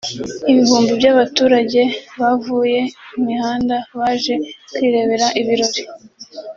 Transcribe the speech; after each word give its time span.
Ibihumbi 0.51 0.91
by’abaturage 0.99 1.81
bavuye 2.19 2.79
imihanda 3.17 3.75
baje 3.97 4.35
kwirebera 4.73 5.27
ibirori 5.41 5.81